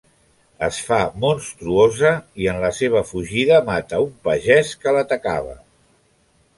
[0.67, 2.13] Es fa monstruosa
[2.45, 5.59] i, en la seva fugida, mata un pagès que l'atacava.